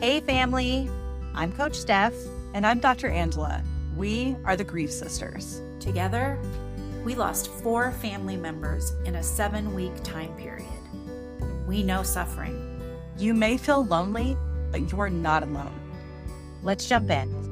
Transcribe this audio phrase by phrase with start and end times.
[0.00, 0.88] Hey, family.
[1.34, 2.14] I'm Coach Stef.
[2.54, 3.08] And I'm Dr.
[3.08, 3.64] Angela.
[3.96, 5.60] We are the Grief Sisters.
[5.80, 6.38] Together,
[7.04, 10.68] we lost four family members in a seven week time period.
[11.66, 12.80] We know suffering.
[13.18, 14.36] You may feel lonely,
[14.70, 15.74] but you're not alone.
[16.62, 17.47] Let's jump in.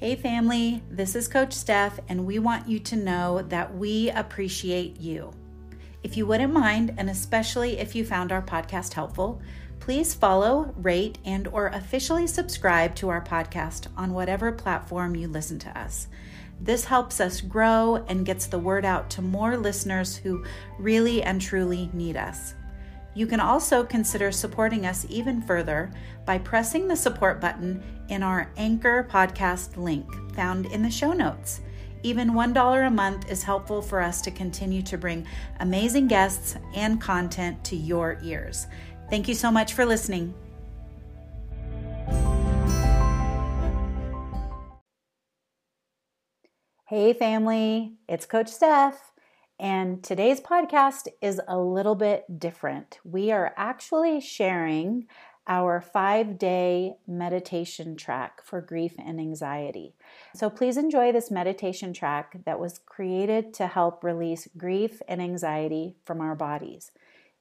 [0.00, 4.98] Hey, family, this is Coach Stef, and we want you to know that we appreciate
[4.98, 5.30] you.
[6.02, 9.42] If you wouldn't mind, and especially if you found our podcast helpful,
[9.78, 15.58] please follow, rate, and or officially subscribe to our podcast on whatever platform you listen
[15.58, 16.08] to us.
[16.58, 20.46] This helps us grow and gets the word out to more listeners who
[20.78, 22.54] really and truly need us.
[23.20, 25.92] You can also consider supporting us even further
[26.24, 31.60] by pressing the support button in our Anchor podcast link found in the show notes.
[32.02, 35.26] Even $1 a month is helpful for us to continue to bring
[35.58, 38.68] amazing guests and content to your ears.
[39.10, 40.32] Thank you so much for listening.
[46.88, 48.94] Hey, family, it's Coach Stef.
[49.60, 52.98] And today's podcast is a little bit different.
[53.04, 55.06] We are actually sharing
[55.46, 59.92] our five day meditation track for grief and anxiety.
[60.34, 65.94] So please enjoy this meditation track that was created to help release grief and anxiety
[66.06, 66.90] from our bodies.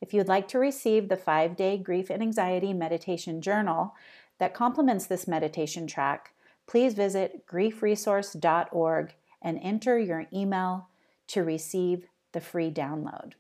[0.02, 3.96] If you'd like to receive the five day grief and anxiety meditation journal
[4.40, 6.34] that complements this meditation track,
[6.68, 10.89] please visit griefresource.org and enter your email
[11.30, 13.34] to receive the free download.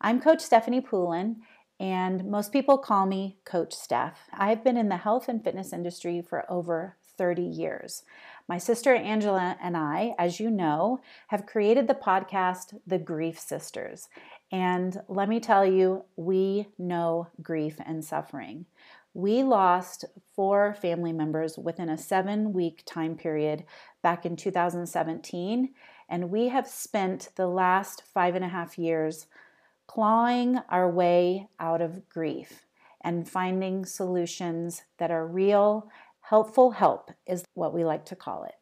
[0.00, 1.42] I'm Coach Stefanie Poulin,
[1.80, 4.14] and most people call me Coach Stef.
[4.32, 8.04] I've been in the health and fitness industry for over 30 years.
[8.48, 14.08] My sister Angela and I, as you know, have created the podcast The Grief Sisters.
[14.50, 18.66] And let me tell you, we know grief and suffering.
[19.14, 20.04] We lost
[20.36, 23.64] four family members within a seven week time period
[24.02, 25.74] back in 2017,
[26.08, 29.26] and we have spent the last five and a half years
[29.86, 32.66] clawing our way out of grief
[33.02, 38.54] and finding solutions that are real, helpful help, is what we like to call it.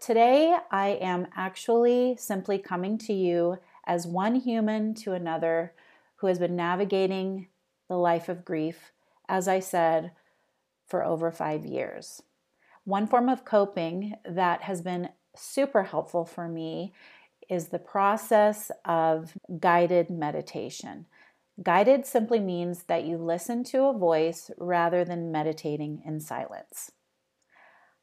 [0.00, 5.74] Today, I am actually simply coming to you as one human to another
[6.16, 7.48] who has been navigating
[7.88, 8.92] the life of grief,
[9.28, 10.12] as I said,
[10.86, 12.22] for over five years.
[12.84, 16.92] One form of coping that has been super helpful for me
[17.48, 21.06] is the process of guided meditation.
[21.62, 26.92] Guided simply means that you listen to a voice rather than meditating in silence.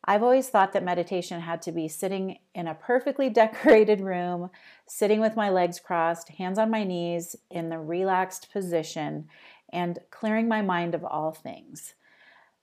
[0.06, 4.50] I've always thought that meditation had to be sitting in a perfectly decorated room,
[4.88, 9.28] sitting with my legs crossed, hands on my knees in the relaxed position,
[9.72, 11.94] and clearing my mind of all things.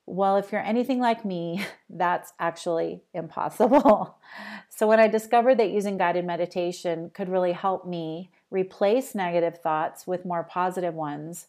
[0.07, 4.19] Well, if you're anything like me, that's actually impossible.
[4.69, 10.07] So, when I discovered that using guided meditation could really help me replace negative thoughts
[10.07, 11.47] with more positive ones,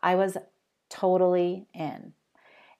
[0.00, 0.38] I was
[0.88, 2.14] totally in.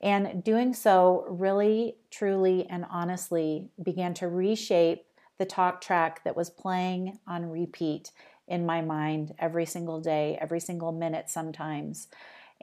[0.01, 5.05] And doing so really, truly, and honestly began to reshape
[5.39, 8.13] the talk track that was playing on repeat
[8.49, 12.09] in my mind every single day, every single minute sometimes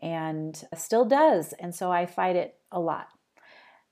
[0.02, 1.54] and still does.
[1.54, 3.08] And so I fight it a lot.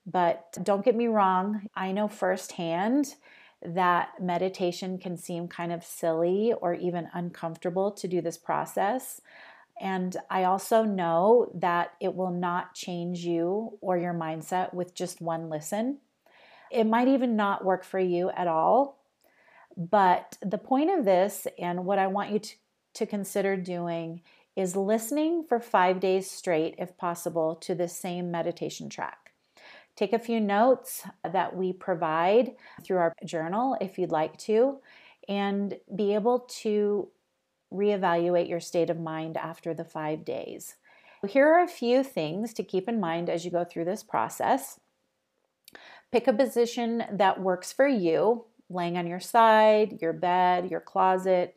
[0.05, 3.15] But don't get me wrong, I know firsthand
[3.61, 9.19] that meditation can seem kind of silly or even uncomfortable to do this process.
[9.79, 15.21] And I also know that it will not change you or your mindset with just
[15.21, 15.99] one listen.
[16.71, 19.03] It might even not work for you at all.
[19.75, 22.55] But the point of this, and what I want you to,
[22.95, 24.21] to consider doing,
[24.57, 29.31] is listening for five days straight, if possible, to the same meditation track.
[29.95, 34.79] Take a few notes that we provide through our journal if you'd like to,
[35.29, 37.07] and be able to
[37.71, 40.75] reevaluate your state of mind after the five days.
[41.27, 44.79] Here are a few things to keep in mind as you go through this process.
[46.11, 51.55] Pick a position that works for you, laying on your side, your bed, your closet,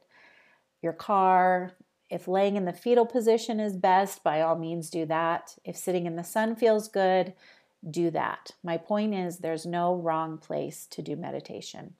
[0.82, 1.72] your car,
[2.10, 5.56] if laying in the fetal position is best, by all means do that.
[5.64, 7.34] If sitting in the sun feels good,
[7.88, 8.50] do that.
[8.62, 11.94] My point is, there's no wrong place to do meditation.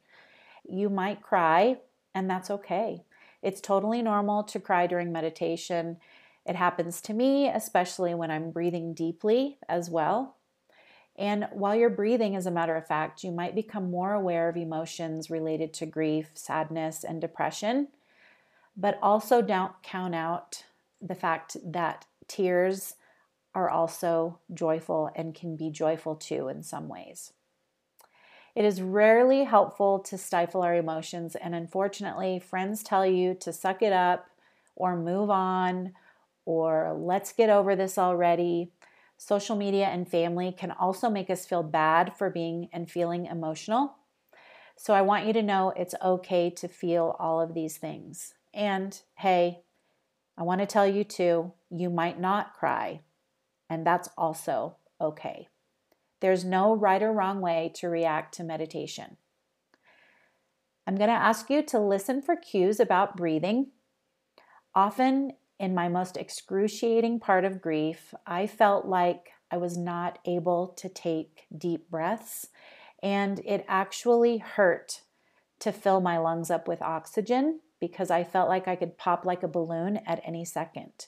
[0.69, 1.79] You might cry,
[2.15, 3.05] and that's okay.
[3.41, 5.99] It's totally normal to cry during meditation.
[6.45, 10.37] It happens to me, especially when I'm breathing deeply as well.
[11.17, 14.57] And while you're breathing, as a matter of fact, you might become more aware of
[14.57, 17.89] emotions related to grief, sadness, and depression.
[18.77, 20.65] But also don't count out
[21.01, 22.95] the fact that tears
[23.55, 27.33] are also joyful and can be joyful too in some ways.
[28.55, 33.81] It is rarely helpful to stifle our emotions, and unfortunately, friends tell you to suck
[33.83, 34.27] it up
[34.75, 35.93] or move on
[36.45, 38.73] or let's get over this already.
[39.17, 43.97] Social media and family can also make us feel bad for being and feeling emotional.
[44.77, 48.35] So I want you to know it's okay to feel all of these things.
[48.53, 49.63] And hey,
[50.37, 53.01] I want to tell you too, you might not cry,
[53.69, 55.49] and that's also okay.
[56.21, 59.17] There's no right or wrong way to react to meditation.
[60.87, 63.69] I'm going to ask you to listen for cues about breathing.
[64.75, 70.69] Often, in my most excruciating part of grief, I felt like I was not able
[70.79, 72.49] to take deep breaths,
[73.03, 75.03] and it actually hurt
[75.61, 79.43] to fill my lungs up with oxygen because I felt like I could pop like
[79.43, 81.07] a balloon at any second.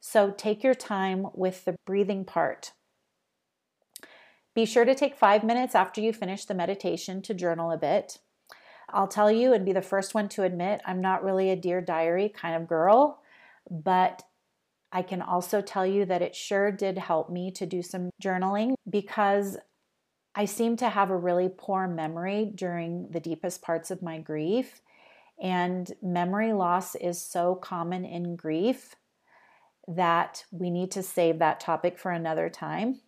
[0.00, 2.72] So take your time with the breathing part.
[4.54, 8.18] Be sure to take five minutes after you finish the meditation to journal a bit.
[8.90, 11.80] I'll tell you and be the first one to admit I'm not really a Dear
[11.80, 13.22] Diary kind of girl,
[13.70, 14.22] but
[14.92, 18.74] I can also tell you that it sure did help me to do some journaling
[18.88, 19.56] because
[20.34, 24.82] I seem to have a really poor memory during the deepest parts of my grief.
[25.42, 28.94] And memory loss is so common in grief
[29.88, 33.00] that we need to save that topic for another time.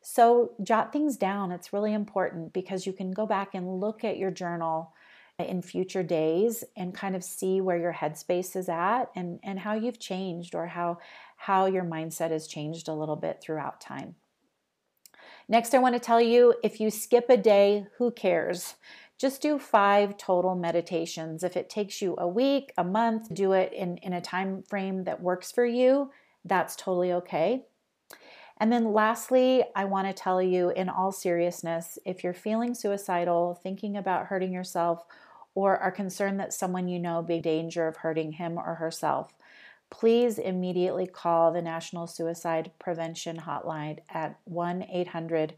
[0.00, 1.52] So, jot things down.
[1.52, 4.94] It's really important because you can go back and look at your journal
[5.38, 9.74] in future days and kind of see where your headspace is at and, and how
[9.74, 10.98] you've changed or how,
[11.36, 14.14] how your mindset has changed a little bit throughout time.
[15.48, 18.76] Next, I want to tell you if you skip a day, who cares?
[19.18, 21.42] Just do five total meditations.
[21.42, 25.04] If it takes you a week, a month, do it in, in a time frame
[25.04, 26.10] that works for you.
[26.44, 27.64] That's totally okay.
[28.58, 33.58] And then lastly, I want to tell you in all seriousness if you're feeling suicidal,
[33.62, 35.04] thinking about hurting yourself,
[35.54, 39.32] or are concerned that someone you know be in danger of hurting him or herself,
[39.90, 45.54] please immediately call the National Suicide Prevention Hotline at 1 800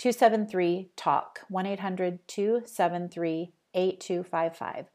[0.00, 4.86] 273 TALK, 1 800 273 8255.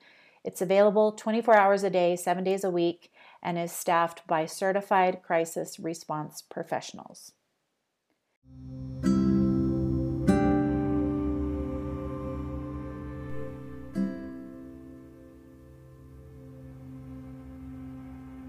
[0.44, 3.12] It's available 24 hours a day, seven days a week,
[3.44, 7.34] and is staffed by certified crisis response professionals.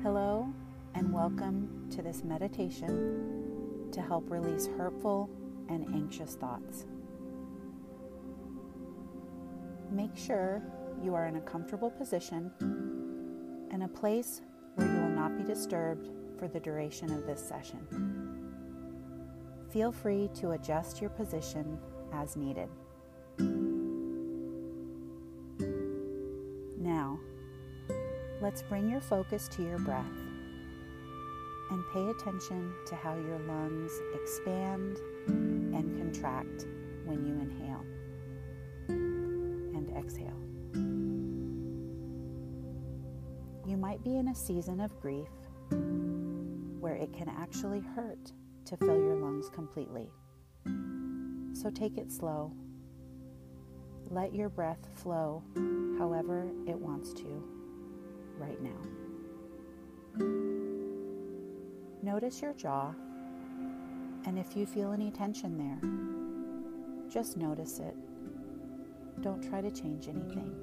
[0.02, 0.48] Hello,
[0.94, 5.28] and welcome to this meditation to help release hurtful
[5.68, 6.84] and anxious thoughts.
[9.90, 10.62] Make sure
[11.02, 12.50] you are in a comfortable position
[13.70, 14.40] and a place
[14.74, 16.08] where you will not be disturbed
[16.38, 17.78] for the duration of this session.
[19.70, 21.78] Feel free to adjust your position
[22.12, 22.68] as needed.
[26.78, 27.18] Now,
[28.40, 30.25] let's bring your focus to your breath
[31.70, 36.66] and pay attention to how your lungs expand and contract
[37.04, 37.85] when you inhale
[38.88, 40.32] and exhale.
[43.66, 45.28] You might be in a season of grief
[46.80, 48.32] where it can actually hurt
[48.66, 50.08] to fill your lungs completely.
[51.52, 52.52] So take it slow.
[54.08, 55.42] Let your breath flow
[55.99, 57.42] however it wants to
[58.38, 60.45] right now.
[62.06, 62.94] Notice your jaw,
[64.26, 67.96] and if you feel any tension there, just notice it.
[69.22, 70.54] Don't try to change anything.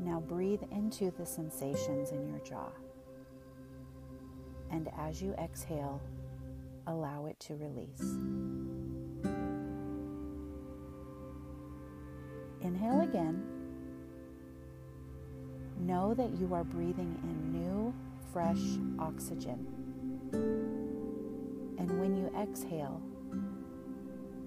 [0.00, 2.68] Now breathe into the sensations in your jaw.
[4.70, 6.02] And as you exhale,
[6.86, 8.02] allow it to release.
[12.60, 13.42] Inhale again.
[15.80, 17.94] Know that you are breathing in new,
[18.32, 18.60] fresh
[18.98, 19.66] oxygen.
[21.78, 23.00] And when you exhale,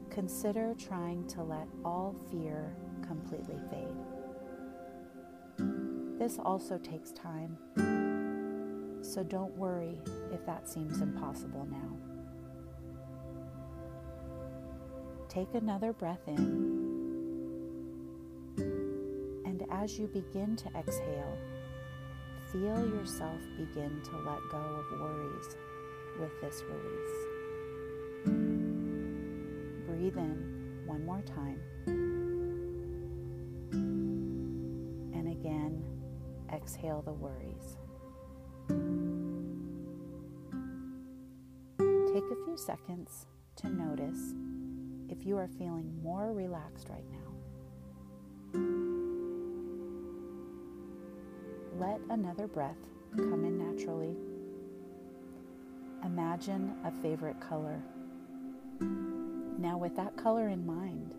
[0.10, 2.76] consider trying to let all fear
[3.08, 3.98] completely fade.
[6.20, 7.58] This also takes time,
[9.02, 9.98] so don't worry
[10.32, 11.98] if that seems impossible now.
[15.30, 16.38] Take another breath in,
[19.46, 21.38] and as you begin to exhale,
[22.52, 25.56] feel yourself begin to let go of worries
[26.20, 27.32] with this release.
[29.88, 31.60] breathe in one more time.
[35.14, 35.84] And again,
[36.54, 37.78] exhale the worries.
[42.14, 43.28] Take a few seconds
[43.58, 44.34] to notice
[45.10, 47.31] if you are feeling more relaxed right now.
[51.82, 52.78] Let another breath
[53.16, 54.16] come in naturally.
[56.06, 57.82] Imagine a favorite color.
[59.58, 61.16] Now, with that color in mind,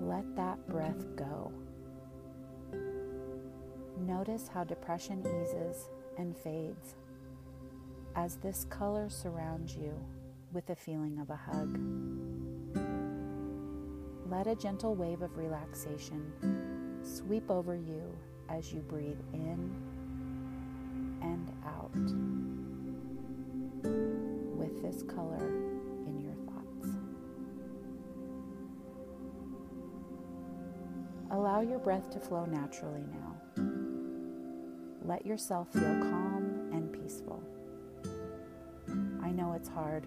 [0.00, 1.52] let that breath go.
[3.98, 6.94] Notice how depression eases and fades
[8.14, 9.92] as this color surrounds you
[10.54, 11.78] with a feeling of a hug.
[14.30, 18.16] Let a gentle wave of relaxation sweep over you
[18.48, 19.74] as you breathe in
[21.22, 21.90] and out
[24.56, 25.48] with this color
[26.06, 26.96] in your thoughts.
[31.30, 33.36] Allow your breath to flow naturally now.
[35.04, 37.42] Let yourself feel calm and peaceful.
[39.22, 40.06] I know it's hard.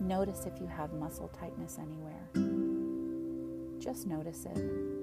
[0.00, 2.28] Notice if you have muscle tightness anywhere.
[3.78, 4.95] Just notice it.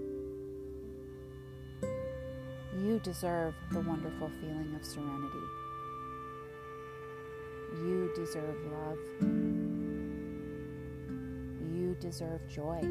[2.83, 5.47] You deserve the wonderful feeling of serenity.
[7.77, 8.97] You deserve love.
[11.73, 12.81] You deserve joy.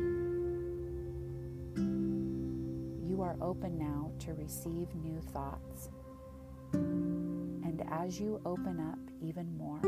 [3.07, 5.91] You are open now to receive new thoughts.
[6.73, 9.83] And as you open up even more,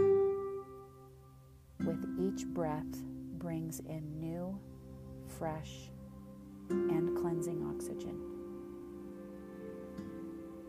[1.87, 3.03] with each breath
[3.39, 4.61] brings in new,
[5.39, 5.89] fresh,
[6.69, 8.34] and cleansing oxygen.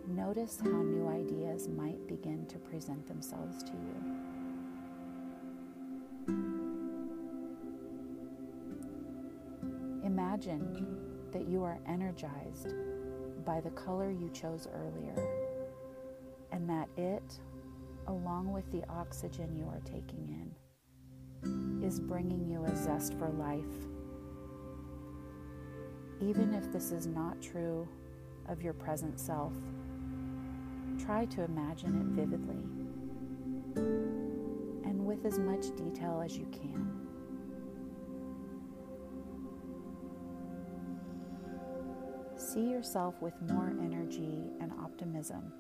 [0.08, 3.96] Notice how new ideas might begin to present themselves to you.
[10.04, 10.98] Imagine
[11.32, 12.74] that you are energized
[13.46, 15.16] by the color you chose earlier,
[16.52, 17.40] and that it,
[18.08, 20.54] along with the oxygen you are taking
[21.44, 23.64] in, is bringing you a zest for life.
[26.22, 27.88] Even if this is not true
[28.48, 29.54] of your present self,
[30.96, 32.64] try to imagine it vividly
[34.86, 36.90] and with as much detail as you can.
[42.38, 45.52] See yourself with more energy and optimism.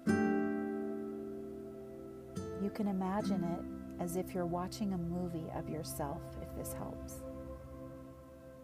[2.62, 7.24] You can imagine it as if you're watching a movie of yourself, if this helps.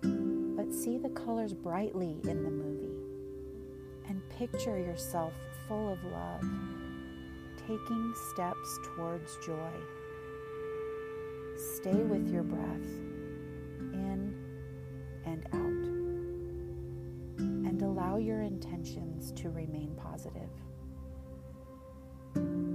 [0.01, 3.00] But see the colors brightly in the movie
[4.37, 5.33] picture yourself
[5.67, 6.43] full of love,
[7.57, 9.71] taking steps towards joy.
[11.75, 12.87] Stay with your breath
[13.93, 14.33] in
[15.25, 15.87] and out,
[17.39, 20.49] and allow your intentions to remain positive.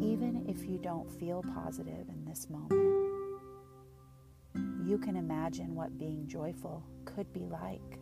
[0.00, 3.12] Even if you don't feel positive in this moment,
[4.86, 7.98] you can imagine what being joyful could be like.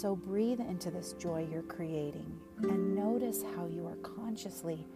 [0.00, 4.86] So breathe into this joy you're creating and notice how you are consciously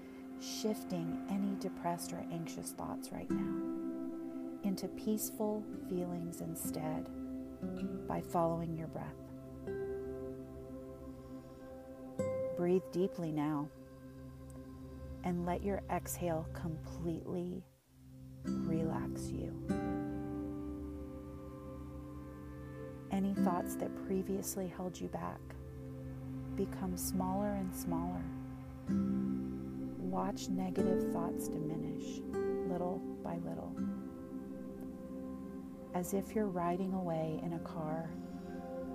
[0.41, 3.63] shifting any depressed or anxious thoughts right now
[4.63, 7.07] into peaceful feelings instead
[8.09, 9.13] by following your breath.
[12.57, 13.69] Breathe deeply now
[15.23, 17.63] and let your exhale completely
[18.47, 18.84] relax
[23.65, 25.41] thoughts that previously held you back
[26.57, 28.23] become smaller and smaller.
[29.99, 32.21] Watch negative thoughts diminish
[32.69, 33.75] little by little.
[35.95, 38.11] As if you're riding away in a car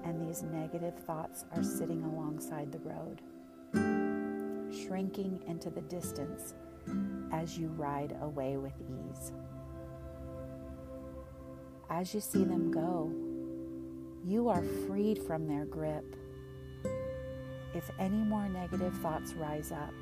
[0.05, 3.21] and these negative thoughts are sitting alongside the road,
[4.71, 6.53] shrinking into the distance
[7.33, 9.31] as you ride away with ease.
[11.89, 13.11] As you see them go,
[14.25, 16.15] you are freed from their grip.
[17.73, 19.93] If any more negative thoughts rise up,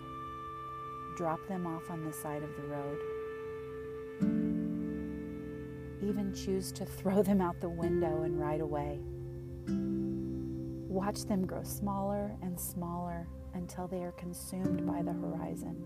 [1.17, 3.00] drop them off on the side of the road.
[6.01, 9.00] Even choose to throw them out the window and ride away.
[10.88, 15.83] Watch them grow smaller and smaller until they are consumed by the horizon.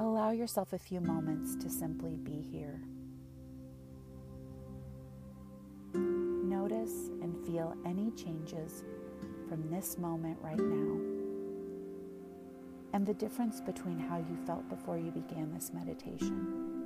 [0.00, 2.80] Allow yourself a few moments to simply be here.
[7.46, 8.84] Feel any changes
[9.48, 10.98] from this moment right now.
[12.92, 16.82] and the difference between how you felt before you began this meditation.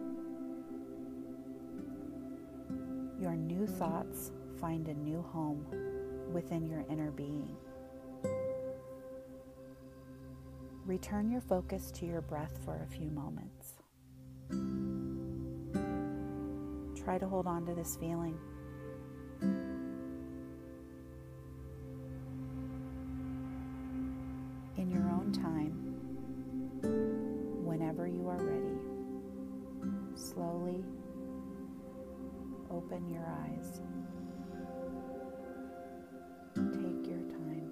[3.21, 5.67] Your new thoughts find a new home
[6.33, 7.57] within your inner being.
[10.85, 13.73] Return your focus to your breath for a few moments.
[17.03, 18.39] Try to hold on to this feeling.
[32.87, 33.81] Open your eyes.
[36.55, 37.71] Take your time.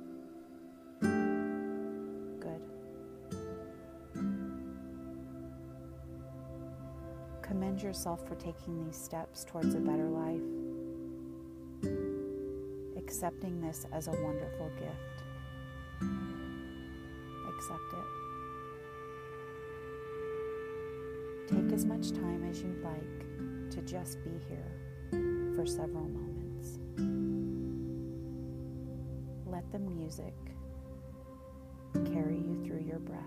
[2.40, 2.62] Good.
[7.42, 10.40] Commend yourself for taking these steps towards a better life,
[12.96, 15.22] accepting this as a wonderful gift.
[17.48, 18.08] Accept it.
[21.54, 24.83] Take as much time as you'd like to just be here
[25.64, 26.78] for several moments.
[29.46, 30.34] Let the music
[32.12, 33.22] carry you through your breath.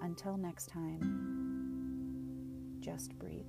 [0.00, 1.00] Until next time,
[2.80, 3.44] just breathe.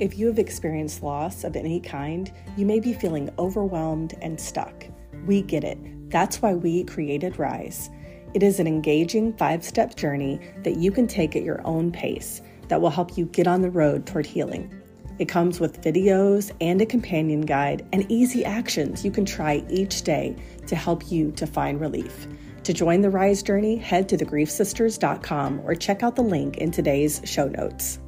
[0.00, 4.86] If you have experienced loss of any kind, you may be feeling overwhelmed and stuck.
[5.26, 5.78] We get it.
[6.08, 7.90] That's why we created Rise.
[8.32, 12.40] It is an engaging five step journey that you can take at your own pace
[12.68, 14.74] that will help you get on the road toward healing.
[15.18, 20.00] It comes with videos and a companion guide and easy actions you can try each
[20.00, 20.34] day
[20.66, 22.26] to help you to find relief.
[22.64, 27.20] To join the Rise journey, head to thegriefsisters.com or check out the link in today's
[27.24, 27.99] show notes.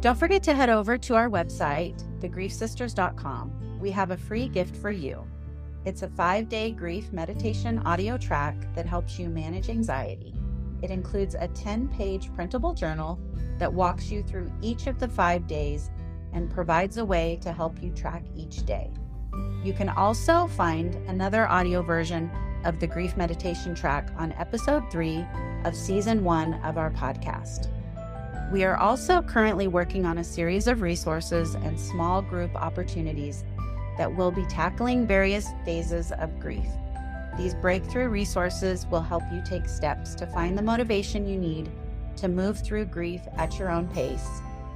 [0.00, 3.80] Don't forget to head over to our website, thegriefsisters.com.
[3.80, 5.26] We have a free gift for you.
[5.84, 10.34] It's a five day grief meditation audio track that helps you manage anxiety.
[10.82, 13.18] It includes a 10 page printable journal
[13.58, 15.90] that walks you through each of the five days
[16.32, 18.92] and provides a way to help you track each day.
[19.64, 22.30] You can also find another audio version
[22.64, 25.26] of the grief meditation track on episode three
[25.64, 27.68] of season one of our podcast.
[28.50, 33.44] We are also currently working on a series of resources and small group opportunities
[33.98, 36.68] that will be tackling various phases of grief.
[37.36, 41.70] These breakthrough resources will help you take steps to find the motivation you need
[42.16, 44.26] to move through grief at your own pace,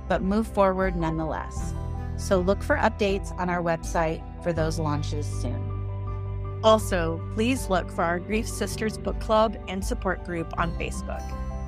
[0.07, 1.73] but move forward nonetheless.
[2.19, 6.61] So look for updates on our website for those launches soon.
[6.63, 11.23] Also, please look for our Grief Sisters book club and support group on Facebook.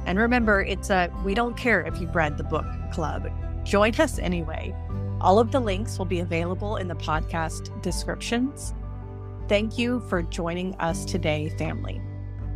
[0.07, 3.29] And remember, it's a we don't care if you've read the book club.
[3.64, 4.75] Join us anyway.
[5.21, 8.75] All of the links will be available in the podcast descriptions.
[9.49, 12.01] Thank you for joining us today, family.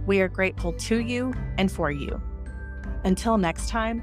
[0.07, 2.21] We are grateful to you and for you.
[3.05, 4.03] Until next time,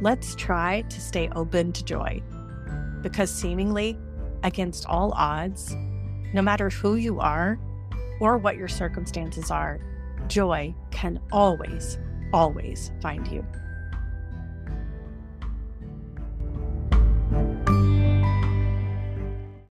[0.00, 2.22] let's try to stay open to joy.
[3.02, 3.98] Because seemingly,
[4.42, 5.74] against all odds,
[6.32, 7.58] no matter who you are
[8.20, 9.80] or what your circumstances are,
[10.28, 11.98] joy can always
[12.32, 13.44] always find you.